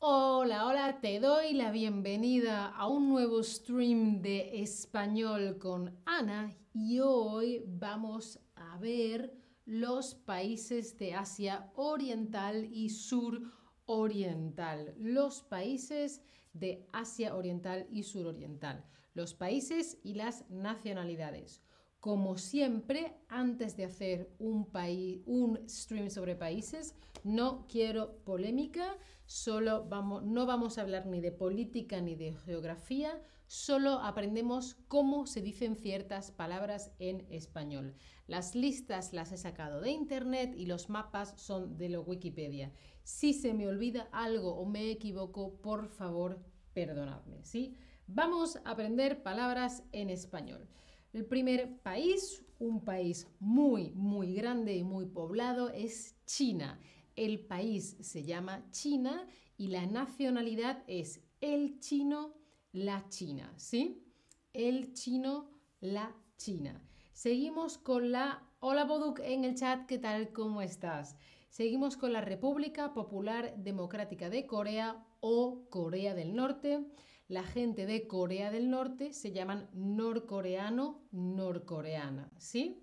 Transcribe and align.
Hola, 0.00 0.66
hola, 0.66 1.00
te 1.00 1.18
doy 1.18 1.54
la 1.54 1.72
bienvenida 1.72 2.68
a 2.68 2.86
un 2.86 3.08
nuevo 3.08 3.42
stream 3.42 4.22
de 4.22 4.62
español 4.62 5.58
con 5.58 5.98
Ana 6.06 6.56
y 6.72 7.00
hoy 7.00 7.64
vamos 7.66 8.38
a 8.54 8.78
ver 8.78 9.34
los 9.64 10.14
países 10.14 10.96
de 10.98 11.14
Asia 11.14 11.72
Oriental 11.74 12.68
y 12.72 12.90
Suroriental. 12.90 14.94
Los 14.98 15.42
países 15.42 16.22
de 16.52 16.86
Asia 16.92 17.34
Oriental 17.34 17.88
y 17.90 18.04
Suroriental. 18.04 18.84
Los 19.14 19.34
países 19.34 19.98
y 20.04 20.14
las 20.14 20.48
nacionalidades. 20.48 21.60
Como 22.00 22.38
siempre, 22.38 23.16
antes 23.28 23.76
de 23.76 23.84
hacer 23.84 24.30
un, 24.38 24.66
país, 24.66 25.20
un 25.26 25.58
stream 25.68 26.10
sobre 26.10 26.36
países, 26.36 26.94
no 27.24 27.66
quiero 27.68 28.18
polémica, 28.24 28.96
solo 29.26 29.84
vamos, 29.88 30.22
no 30.22 30.46
vamos 30.46 30.78
a 30.78 30.82
hablar 30.82 31.06
ni 31.06 31.20
de 31.20 31.32
política 31.32 32.00
ni 32.00 32.14
de 32.14 32.34
geografía, 32.34 33.20
solo 33.48 33.94
aprendemos 33.94 34.76
cómo 34.86 35.26
se 35.26 35.42
dicen 35.42 35.74
ciertas 35.74 36.30
palabras 36.30 36.92
en 37.00 37.26
español. 37.30 37.96
Las 38.28 38.54
listas 38.54 39.12
las 39.12 39.32
he 39.32 39.36
sacado 39.36 39.80
de 39.80 39.90
internet 39.90 40.54
y 40.56 40.66
los 40.66 40.90
mapas 40.90 41.34
son 41.36 41.78
de 41.78 41.88
la 41.88 42.00
Wikipedia. 42.00 42.70
Si 43.02 43.34
se 43.34 43.54
me 43.54 43.66
olvida 43.66 44.08
algo 44.12 44.54
o 44.54 44.66
me 44.66 44.88
equivoco, 44.92 45.54
por 45.62 45.88
favor, 45.88 46.38
perdonadme, 46.74 47.44
¿sí? 47.44 47.76
Vamos 48.06 48.56
a 48.64 48.70
aprender 48.70 49.22
palabras 49.24 49.82
en 49.90 50.10
español. 50.10 50.68
El 51.12 51.24
primer 51.24 51.80
país, 51.80 52.44
un 52.58 52.84
país 52.84 53.26
muy, 53.40 53.92
muy 53.92 54.34
grande 54.34 54.76
y 54.76 54.84
muy 54.84 55.06
poblado, 55.06 55.70
es 55.70 56.16
China. 56.26 56.78
El 57.16 57.40
país 57.40 57.96
se 58.00 58.24
llama 58.24 58.70
China 58.72 59.26
y 59.56 59.68
la 59.68 59.86
nacionalidad 59.86 60.84
es 60.86 61.22
el 61.40 61.80
chino, 61.80 62.34
la 62.72 63.08
China, 63.08 63.54
¿sí? 63.56 64.04
El 64.52 64.92
chino, 64.92 65.50
la 65.80 66.14
China. 66.36 66.82
Seguimos 67.12 67.78
con 67.78 68.12
la... 68.12 68.44
Hola 68.60 68.84
Boduk 68.84 69.20
en 69.20 69.44
el 69.44 69.54
chat, 69.54 69.86
¿qué 69.86 69.98
tal? 69.98 70.32
¿Cómo 70.32 70.62
estás? 70.62 71.16
Seguimos 71.48 71.96
con 71.96 72.12
la 72.12 72.20
República 72.20 72.92
Popular 72.92 73.54
Democrática 73.56 74.28
de 74.28 74.46
Corea 74.46 75.06
o 75.20 75.68
Corea 75.70 76.14
del 76.14 76.34
Norte 76.34 76.84
la 77.28 77.44
gente 77.44 77.84
de 77.84 78.06
Corea 78.06 78.50
del 78.50 78.70
Norte 78.70 79.12
se 79.12 79.32
llaman 79.32 79.68
norcoreano, 79.74 81.02
norcoreana, 81.12 82.32
¿sí? 82.38 82.82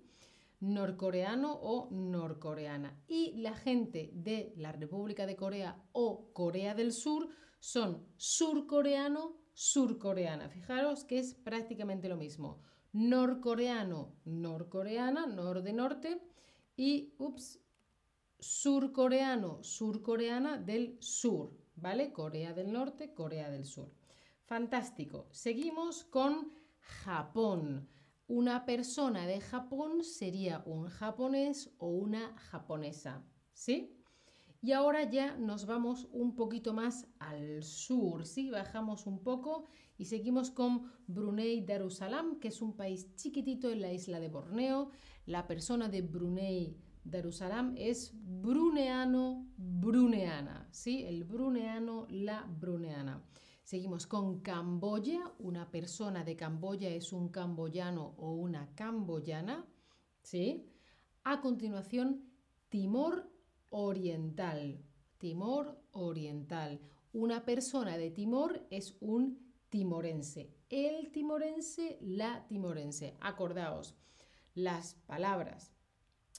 Norcoreano 0.60 1.52
o 1.60 1.88
norcoreana. 1.90 2.96
Y 3.08 3.32
la 3.38 3.54
gente 3.54 4.10
de 4.14 4.54
la 4.56 4.72
República 4.72 5.26
de 5.26 5.36
Corea 5.36 5.82
o 5.92 6.32
Corea 6.32 6.74
del 6.74 6.92
Sur 6.92 7.28
son 7.58 8.06
surcoreano, 8.16 9.36
surcoreana. 9.52 10.48
Fijaros 10.48 11.04
que 11.04 11.18
es 11.18 11.34
prácticamente 11.34 12.08
lo 12.08 12.16
mismo. 12.16 12.62
Norcoreano, 12.92 14.14
norcoreana, 14.24 15.26
nor 15.26 15.62
de 15.62 15.72
norte. 15.72 16.22
Y, 16.76 17.14
ups, 17.18 17.58
surcoreano, 18.38 19.62
surcoreana 19.62 20.58
del 20.58 20.98
sur, 21.00 21.52
¿vale? 21.74 22.12
Corea 22.12 22.52
del 22.52 22.72
Norte, 22.72 23.12
Corea 23.12 23.50
del 23.50 23.64
Sur. 23.64 23.90
Fantástico. 24.46 25.26
Seguimos 25.32 26.04
con 26.04 26.52
Japón. 26.78 27.88
Una 28.28 28.64
persona 28.64 29.26
de 29.26 29.40
Japón 29.40 30.04
sería 30.04 30.62
un 30.66 30.86
japonés 30.88 31.74
o 31.78 31.88
una 31.88 32.36
japonesa. 32.36 33.24
¿Sí? 33.52 33.96
Y 34.62 34.70
ahora 34.70 35.10
ya 35.10 35.36
nos 35.36 35.66
vamos 35.66 36.08
un 36.12 36.36
poquito 36.36 36.72
más 36.72 37.08
al 37.18 37.62
sur, 37.64 38.24
¿sí? 38.24 38.50
Bajamos 38.50 39.06
un 39.06 39.22
poco 39.22 39.64
y 39.98 40.04
seguimos 40.04 40.50
con 40.50 40.92
Brunei 41.08 41.64
Darussalam, 41.64 42.38
que 42.38 42.48
es 42.48 42.62
un 42.62 42.76
país 42.76 43.14
chiquitito 43.16 43.70
en 43.70 43.80
la 43.80 43.92
isla 43.92 44.20
de 44.20 44.28
Borneo. 44.28 44.90
La 45.24 45.46
persona 45.48 45.88
de 45.88 46.02
Brunei 46.02 46.76
Darussalam 47.04 47.74
es 47.76 48.12
bruneano, 48.14 49.48
bruneana, 49.56 50.68
¿sí? 50.70 51.04
El 51.04 51.24
bruneano, 51.24 52.06
la 52.10 52.44
bruneana. 52.44 53.24
Seguimos 53.66 54.06
con 54.06 54.42
Camboya. 54.42 55.32
Una 55.40 55.72
persona 55.72 56.22
de 56.22 56.36
Camboya 56.36 56.88
es 56.88 57.12
un 57.12 57.30
camboyano 57.30 58.14
o 58.16 58.32
una 58.34 58.72
camboyana. 58.76 59.66
¿Sí? 60.22 60.70
A 61.24 61.40
continuación, 61.40 62.30
Timor 62.68 63.28
Oriental. 63.70 64.84
Timor 65.18 65.82
Oriental. 65.90 66.80
Una 67.12 67.44
persona 67.44 67.98
de 67.98 68.12
Timor 68.12 68.64
es 68.70 68.96
un 69.00 69.52
timorense. 69.68 70.54
El 70.68 71.10
timorense, 71.10 71.98
la 72.00 72.46
timorense. 72.46 73.16
Acordaos, 73.20 73.96
las 74.54 74.94
palabras, 75.06 75.74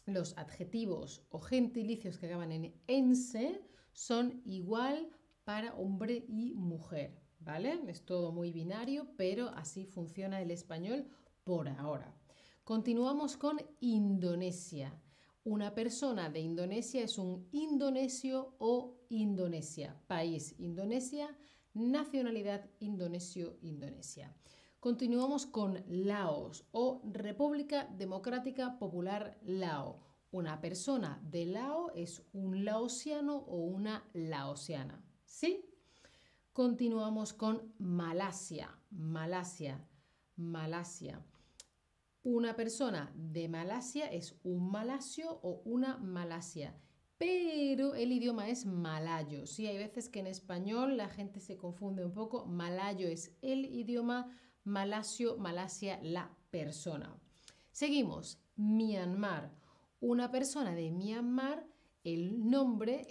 los 0.06 0.38
adjetivos 0.38 1.26
o 1.28 1.40
gentilicios 1.40 2.20
que 2.20 2.28
acaban 2.28 2.54
en 2.54 2.74
ense 2.88 3.68
son 3.92 4.42
igual 4.46 5.10
para 5.48 5.74
hombre 5.76 6.26
y 6.28 6.54
mujer, 6.56 7.22
¿vale? 7.40 7.80
Es 7.88 8.04
todo 8.04 8.34
muy 8.34 8.52
binario, 8.52 9.08
pero 9.16 9.48
así 9.52 9.86
funciona 9.86 10.42
el 10.42 10.52
español 10.52 11.08
por 11.46 11.70
ahora. 11.70 12.14
Continuamos 12.66 13.38
con 13.38 13.58
Indonesia. 13.80 14.94
Una 15.46 15.74
persona 15.74 16.30
de 16.30 16.42
Indonesia 16.42 17.02
es 17.02 17.18
un 17.18 17.48
indonesio 17.54 18.56
o 18.58 18.98
Indonesia. 19.08 19.96
País 20.08 20.54
Indonesia, 20.60 21.34
nacionalidad 21.74 22.70
indonesio-Indonesia. 22.82 24.36
Continuamos 24.82 25.46
con 25.46 25.82
Laos 25.88 26.66
o 26.74 27.02
República 27.06 27.86
Democrática 27.98 28.78
Popular 28.78 29.40
Lao. 29.44 30.02
Una 30.30 30.60
persona 30.60 31.22
de 31.24 31.46
Lao 31.46 31.92
es 31.96 32.22
un 32.34 32.66
laosiano 32.66 33.38
o 33.38 33.60
una 33.60 34.04
laosiana. 34.12 35.07
¿Sí? 35.38 35.70
Continuamos 36.52 37.32
con 37.32 37.72
Malasia. 37.78 38.76
Malasia. 38.90 39.88
Malasia. 40.36 41.24
Una 42.24 42.56
persona 42.56 43.14
de 43.14 43.48
Malasia 43.48 44.08
es 44.08 44.36
un 44.42 44.72
malasio 44.72 45.40
o 45.44 45.62
una 45.64 45.98
malasia. 45.98 46.76
Pero 47.20 47.94
el 47.94 48.14
idioma 48.14 48.50
es 48.50 48.66
malayo. 48.66 49.46
Sí, 49.46 49.68
hay 49.68 49.78
veces 49.78 50.10
que 50.10 50.22
en 50.22 50.26
español 50.26 50.98
la 50.98 51.08
gente 51.08 51.40
se 51.40 51.56
confunde 51.56 52.04
un 52.04 52.14
poco. 52.14 52.48
Malayo 52.48 53.08
es 53.08 53.38
el 53.44 53.66
idioma, 53.66 54.36
malasio, 54.64 55.38
malasia, 55.38 56.00
la 56.02 56.36
persona. 56.50 57.16
Seguimos. 57.72 58.40
Myanmar. 58.56 59.54
Una 60.00 60.32
persona 60.32 60.74
de 60.74 60.90
Myanmar 60.90 61.64
el 62.14 62.50
nombre, 62.50 63.06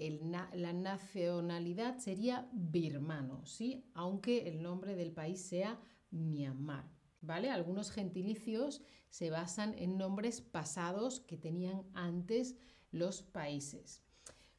la 0.55 0.73
nacionalidad 0.73 1.99
sería 1.99 2.49
birmano, 2.51 3.45
¿sí? 3.45 3.85
aunque 3.93 4.49
el 4.49 4.63
nombre 4.63 4.97
del 4.97 5.13
país 5.13 5.43
sea 5.43 5.79
Myanmar. 6.11 6.91
¿Vale? 7.21 7.51
Algunos 7.51 7.91
gentilicios 7.91 8.81
se 9.11 9.29
basan 9.29 9.75
en 9.77 9.99
nombres 9.99 10.41
pasados 10.41 11.21
que 11.21 11.37
tenían 11.37 11.85
antes 11.93 12.57
los 12.91 13.21
países. 13.23 14.03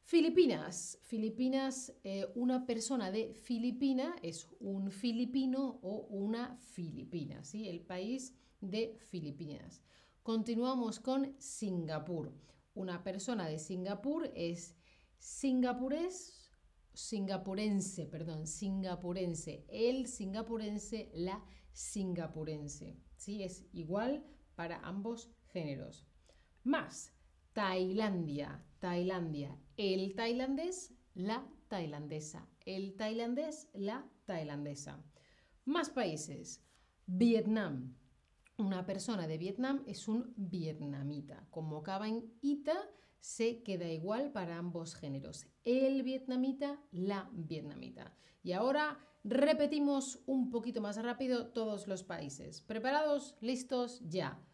Filipinas. 0.02 1.00
Filipinas, 1.02 1.92
eh, 2.04 2.30
una 2.36 2.64
persona 2.64 3.10
de 3.10 3.34
Filipina 3.34 4.14
es 4.22 4.46
un 4.60 4.92
filipino 4.92 5.80
o 5.82 6.06
una 6.10 6.56
filipina, 6.58 7.42
¿sí? 7.42 7.68
El 7.68 7.80
país 7.80 8.34
de 8.60 8.96
Filipinas. 9.00 9.82
Continuamos 10.22 11.00
con 11.00 11.34
Singapur. 11.38 12.32
Una 12.78 13.02
persona 13.02 13.48
de 13.48 13.58
Singapur 13.58 14.30
es 14.36 14.76
singapurés, 15.18 16.48
singapurense, 16.94 18.06
perdón, 18.06 18.46
singapurense. 18.46 19.64
El 19.66 20.06
singapurense, 20.06 21.10
la 21.12 21.44
singapurense. 21.72 22.96
¿Sí? 23.16 23.42
Es 23.42 23.66
igual 23.72 24.24
para 24.54 24.78
ambos 24.78 25.28
géneros. 25.48 26.06
Más, 26.62 27.12
Tailandia, 27.52 28.64
Tailandia. 28.78 29.58
El 29.76 30.14
tailandés, 30.14 30.94
la 31.14 31.50
tailandesa. 31.66 32.48
El 32.64 32.94
tailandés, 32.94 33.68
la 33.72 34.08
tailandesa. 34.24 35.02
Más 35.64 35.90
países. 35.90 36.62
Vietnam, 37.06 37.96
una 38.58 38.84
persona 38.84 39.26
de 39.28 39.38
Vietnam 39.38 39.84
es 39.86 40.08
un 40.08 40.34
vietnamita. 40.36 41.46
Como 41.50 41.78
acaba 41.78 42.08
en 42.08 42.34
ita, 42.42 42.76
se 43.20 43.62
queda 43.62 43.88
igual 43.88 44.32
para 44.32 44.58
ambos 44.58 44.94
géneros. 44.94 45.46
El 45.64 46.02
vietnamita, 46.02 46.80
la 46.90 47.30
vietnamita. 47.32 48.14
Y 48.42 48.52
ahora 48.52 48.98
repetimos 49.22 50.22
un 50.26 50.50
poquito 50.50 50.80
más 50.80 51.00
rápido 51.00 51.52
todos 51.52 51.86
los 51.86 52.02
países. 52.02 52.60
¿Preparados? 52.60 53.36
¿Listos? 53.40 54.00
Ya. 54.08 54.44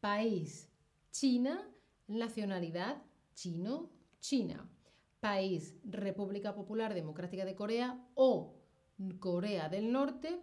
País, 0.00 0.70
China. 1.10 1.70
Nacionalidad, 2.06 3.02
chino, 3.34 3.90
China. 4.20 4.70
país 5.20 5.74
República 5.84 6.54
Popular 6.54 6.92
Democrática 6.92 7.46
de 7.46 7.54
Corea 7.54 8.06
o 8.14 8.60
Corea 9.20 9.70
del 9.70 9.90
Norte, 9.90 10.38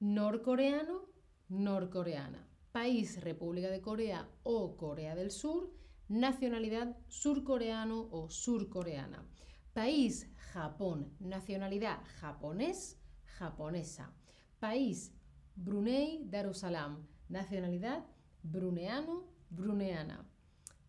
norcoreano, 0.00 1.13
norcoreana. 1.54 2.46
País 2.72 3.20
República 3.22 3.70
de 3.70 3.80
Corea 3.80 4.28
o 4.42 4.76
Corea 4.76 5.14
del 5.14 5.30
Sur, 5.30 5.72
nacionalidad 6.08 6.96
surcoreano 7.08 8.08
o 8.10 8.28
surcoreana. 8.28 9.24
País 9.72 10.30
Japón, 10.52 11.12
nacionalidad 11.20 12.00
japonés, 12.20 13.00
japonesa. 13.38 14.12
País 14.58 15.12
Brunei 15.54 16.24
Darussalam, 16.24 17.06
nacionalidad 17.28 18.04
bruneano, 18.42 19.24
bruneana. 19.50 20.28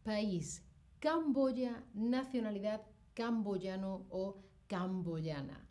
País 0.04 0.64
Camboya, 1.00 1.84
nacionalidad 1.94 2.82
camboyano 3.14 4.08
o 4.10 4.42
camboyana. 4.68 5.68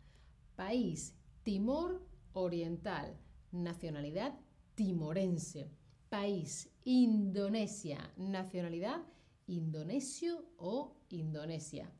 País 0.55 1.13
Timor 1.43 2.01
Oriental, 2.33 3.17
nacionalidad 3.51 4.33
timorense. 4.75 5.69
País 6.09 6.69
Indonesia, 6.83 8.13
nacionalidad 8.17 9.01
indonesio 9.47 10.45
o 10.57 10.95
Indonesia. 11.09 11.91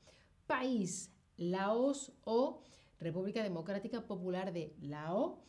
País 0.47 1.11
Laos 1.37 2.11
o 2.23 2.61
República 2.99 3.43
Democrática 3.43 4.05
Popular 4.07 4.53
de 4.53 4.75
Laos, 4.81 5.39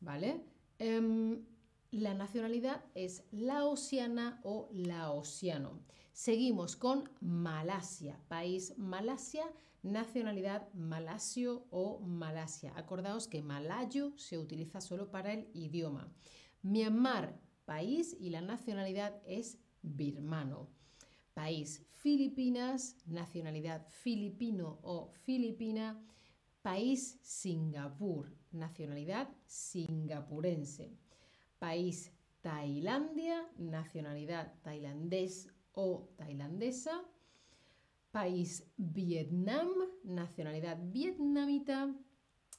¿vale? 0.00 0.44
Em, 0.78 1.44
la 1.90 2.14
nacionalidad 2.14 2.84
es 2.94 3.24
laosiana 3.30 4.40
o 4.42 4.68
laosiano. 4.72 5.80
Seguimos 6.12 6.76
con 6.76 7.08
Malasia, 7.20 8.18
país 8.28 8.76
Malasia, 8.76 9.46
nacionalidad 9.82 10.72
malasio 10.74 11.66
o 11.70 12.00
Malasia. 12.00 12.72
Acordaos 12.74 13.28
que 13.28 13.42
malayo 13.42 14.12
se 14.16 14.36
utiliza 14.36 14.80
solo 14.80 15.10
para 15.10 15.32
el 15.32 15.48
idioma. 15.54 16.12
Myanmar, 16.66 17.38
país 17.64 18.16
y 18.18 18.30
la 18.30 18.40
nacionalidad 18.40 19.22
es 19.24 19.60
birmano. 19.82 20.68
País 21.32 21.86
Filipinas, 21.92 22.96
nacionalidad 23.06 23.86
filipino 23.88 24.80
o 24.82 25.12
filipina. 25.22 25.96
País 26.62 27.20
Singapur, 27.22 28.36
nacionalidad 28.50 29.28
singapurense. 29.46 30.90
País 31.60 32.12
Tailandia, 32.40 33.48
nacionalidad 33.58 34.52
tailandés 34.62 35.48
o 35.72 36.08
tailandesa. 36.16 37.00
País 38.10 38.68
Vietnam, 38.76 39.68
nacionalidad 40.02 40.78
vietnamita. 40.82 41.94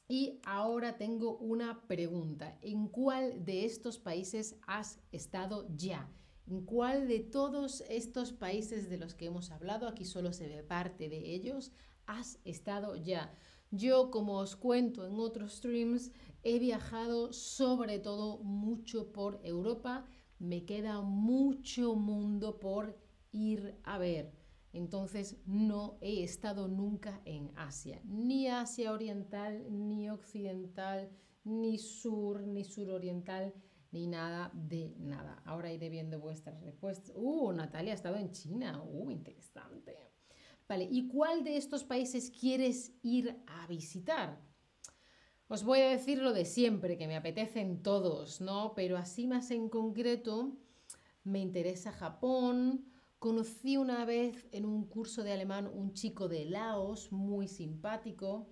Y 0.07 0.39
ahora 0.45 0.97
tengo 0.97 1.37
una 1.37 1.85
pregunta. 1.85 2.57
¿En 2.61 2.87
cuál 2.87 3.43
de 3.43 3.65
estos 3.65 3.99
países 3.99 4.55
has 4.65 4.99
estado 5.11 5.67
ya? 5.75 6.09
¿En 6.47 6.61
cuál 6.65 7.09
de 7.09 7.19
todos 7.19 7.83
estos 7.89 8.31
países 8.31 8.89
de 8.89 8.97
los 8.97 9.13
que 9.15 9.25
hemos 9.25 9.51
hablado, 9.51 9.85
aquí 9.85 10.05
solo 10.05 10.31
se 10.31 10.47
ve 10.47 10.63
parte 10.63 11.09
de 11.09 11.33
ellos, 11.33 11.73
has 12.05 12.39
estado 12.45 12.95
ya? 12.95 13.33
Yo, 13.69 14.09
como 14.09 14.37
os 14.37 14.55
cuento 14.55 15.05
en 15.05 15.19
otros 15.19 15.57
streams, 15.57 16.11
he 16.41 16.57
viajado 16.57 17.33
sobre 17.33 17.99
todo 17.99 18.37
mucho 18.37 19.11
por 19.11 19.41
Europa. 19.43 20.05
Me 20.39 20.63
queda 20.63 21.01
mucho 21.01 21.95
mundo 21.95 22.59
por 22.59 22.97
ir 23.33 23.77
a 23.83 23.97
ver. 23.97 24.36
Entonces 24.77 25.37
no 25.47 25.97
he 26.01 26.23
estado 26.23 26.67
nunca 26.67 27.19
en 27.25 27.51
Asia, 27.55 27.99
ni 28.05 28.47
Asia 28.47 28.91
Oriental, 28.91 29.65
ni 29.71 30.07
Occidental, 30.11 31.09
ni 31.43 31.79
Sur, 31.79 32.45
ni 32.45 32.63
Suroriental, 32.63 33.55
ni 33.91 34.05
nada 34.05 34.51
de 34.53 34.93
nada. 34.99 35.41
Ahora 35.45 35.73
iré 35.73 35.89
viendo 35.89 36.19
vuestras 36.19 36.61
respuestas. 36.61 37.11
Uh, 37.15 37.51
Natalia 37.53 37.93
ha 37.93 37.95
estado 37.95 38.17
en 38.17 38.31
China. 38.31 38.83
Uh, 38.83 39.09
interesante. 39.09 39.97
Vale, 40.69 40.87
¿y 40.91 41.07
cuál 41.07 41.43
de 41.43 41.57
estos 41.57 41.83
países 41.83 42.29
quieres 42.29 42.93
ir 43.01 43.35
a 43.47 43.65
visitar? 43.65 44.39
Os 45.47 45.63
voy 45.63 45.79
a 45.79 45.89
decir 45.89 46.19
lo 46.19 46.33
de 46.33 46.45
siempre, 46.45 46.99
que 46.99 47.07
me 47.07 47.15
apetecen 47.15 47.81
todos, 47.81 48.41
¿no? 48.41 48.73
Pero 48.75 48.95
así 48.95 49.25
más 49.25 49.49
en 49.49 49.69
concreto, 49.69 50.55
me 51.23 51.39
interesa 51.39 51.91
Japón, 51.91 52.85
Conocí 53.19 53.77
una 53.77 54.05
vez 54.05 54.47
en 54.51 54.63
un 54.63 54.85
curso 54.85 55.23
de 55.23 55.33
alemán 55.33 55.67
un 55.73 55.93
chico 55.93 56.27
de 56.27 56.45
Laos 56.45 57.11
muy 57.11 57.47
simpático 57.47 58.47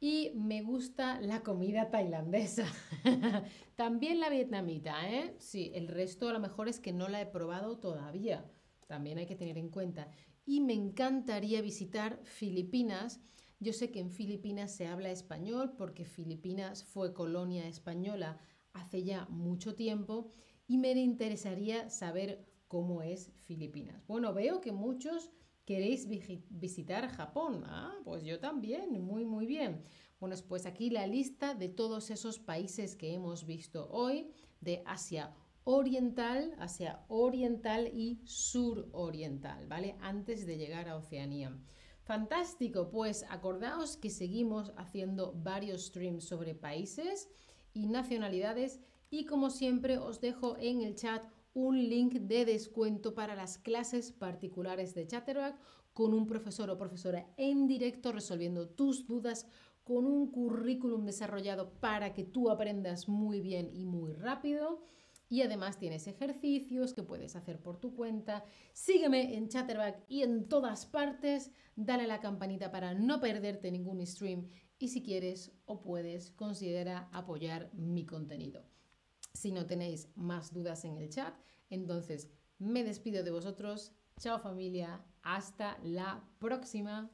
y 0.00 0.32
me 0.34 0.62
gusta 0.62 1.20
la 1.20 1.44
comida 1.44 1.90
tailandesa. 1.90 2.66
También 3.76 4.18
la 4.18 4.30
vietnamita, 4.30 5.08
¿eh? 5.08 5.36
Sí, 5.38 5.70
el 5.74 5.86
resto 5.86 6.28
a 6.28 6.32
lo 6.32 6.40
mejor 6.40 6.68
es 6.68 6.80
que 6.80 6.92
no 6.92 7.08
la 7.08 7.20
he 7.20 7.26
probado 7.26 7.78
todavía. 7.78 8.50
También 8.88 9.18
hay 9.18 9.26
que 9.26 9.36
tener 9.36 9.58
en 9.58 9.68
cuenta. 9.68 10.08
Y 10.44 10.60
me 10.60 10.74
encantaría 10.74 11.62
visitar 11.62 12.18
Filipinas. 12.24 13.20
Yo 13.60 13.72
sé 13.72 13.92
que 13.92 14.00
en 14.00 14.10
Filipinas 14.10 14.74
se 14.74 14.88
habla 14.88 15.12
español 15.12 15.74
porque 15.78 16.04
Filipinas 16.04 16.82
fue 16.82 17.14
colonia 17.14 17.68
española 17.68 18.40
hace 18.72 19.04
ya 19.04 19.26
mucho 19.26 19.76
tiempo 19.76 20.30
y 20.66 20.78
me 20.78 20.90
interesaría 20.90 21.88
saber 21.90 22.44
cómo 22.68 23.02
es 23.02 23.32
Filipinas. 23.44 24.06
Bueno, 24.06 24.32
veo 24.32 24.60
que 24.60 24.72
muchos 24.72 25.30
queréis 25.64 26.06
visitar 26.50 27.08
Japón. 27.08 27.64
Ah, 27.66 27.94
pues 28.04 28.24
yo 28.24 28.38
también, 28.38 29.00
muy, 29.02 29.24
muy 29.24 29.46
bien. 29.46 29.82
Bueno, 30.20 30.36
pues 30.48 30.66
aquí 30.66 30.90
la 30.90 31.06
lista 31.06 31.54
de 31.54 31.68
todos 31.68 32.10
esos 32.10 32.38
países 32.38 32.96
que 32.96 33.14
hemos 33.14 33.46
visto 33.46 33.88
hoy 33.90 34.30
de 34.60 34.82
Asia 34.86 35.34
Oriental, 35.64 36.54
Asia 36.58 37.04
Oriental 37.08 37.90
y 37.92 38.20
Suroriental, 38.24 39.66
¿vale? 39.66 39.96
Antes 40.00 40.46
de 40.46 40.58
llegar 40.58 40.88
a 40.88 40.96
Oceanía. 40.96 41.56
Fantástico, 42.02 42.90
pues 42.90 43.24
acordaos 43.30 43.96
que 43.96 44.10
seguimos 44.10 44.72
haciendo 44.76 45.32
varios 45.32 45.86
streams 45.86 46.24
sobre 46.24 46.54
países 46.54 47.30
y 47.72 47.86
nacionalidades 47.86 48.80
y 49.10 49.24
como 49.24 49.48
siempre 49.48 49.96
os 49.96 50.20
dejo 50.20 50.58
en 50.58 50.82
el 50.82 50.96
chat 50.96 51.24
un 51.54 51.88
link 51.88 52.14
de 52.14 52.44
descuento 52.44 53.14
para 53.14 53.34
las 53.34 53.58
clases 53.58 54.12
particulares 54.12 54.94
de 54.94 55.06
Chatterback 55.06 55.56
con 55.92 56.12
un 56.12 56.26
profesor 56.26 56.68
o 56.70 56.76
profesora 56.76 57.32
en 57.36 57.66
directo 57.68 58.12
resolviendo 58.12 58.68
tus 58.68 59.06
dudas 59.06 59.46
con 59.84 60.06
un 60.06 60.30
currículum 60.30 61.04
desarrollado 61.04 61.72
para 61.78 62.12
que 62.12 62.24
tú 62.24 62.50
aprendas 62.50 63.08
muy 63.08 63.40
bien 63.40 63.70
y 63.72 63.84
muy 63.84 64.12
rápido. 64.12 64.82
Y 65.28 65.42
además 65.42 65.78
tienes 65.78 66.06
ejercicios 66.06 66.92
que 66.92 67.02
puedes 67.02 67.36
hacer 67.36 67.60
por 67.60 67.78
tu 67.78 67.94
cuenta. 67.94 68.44
Sígueme 68.72 69.36
en 69.36 69.48
Chatterback 69.48 70.04
y 70.08 70.22
en 70.22 70.48
todas 70.48 70.86
partes. 70.86 71.50
Dale 71.76 72.04
a 72.04 72.08
la 72.08 72.20
campanita 72.20 72.70
para 72.70 72.94
no 72.94 73.20
perderte 73.20 73.70
ningún 73.70 74.04
stream. 74.06 74.48
Y 74.78 74.88
si 74.88 75.02
quieres 75.02 75.52
o 75.64 75.80
puedes, 75.80 76.30
considera 76.30 77.08
apoyar 77.12 77.70
mi 77.74 78.04
contenido. 78.04 78.73
Si 79.34 79.52
no 79.52 79.66
tenéis 79.66 80.08
más 80.16 80.52
dudas 80.52 80.84
en 80.84 80.96
el 80.96 81.10
chat, 81.10 81.34
entonces 81.68 82.30
me 82.58 82.84
despido 82.84 83.22
de 83.22 83.30
vosotros. 83.30 83.92
Chao 84.20 84.38
familia, 84.38 85.04
hasta 85.22 85.78
la 85.82 86.24
próxima. 86.38 87.10